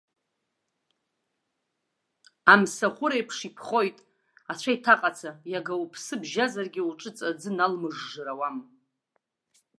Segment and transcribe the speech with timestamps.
[2.53, 3.97] Амсахәыр аиԥш иԥхоит,
[4.51, 8.57] ацәа иҭаҟаца, иага уԥсы бжьазаргьы уҿыҵа аӡы налмыржжыр ауам!